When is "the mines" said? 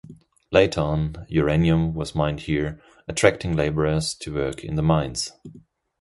4.73-5.31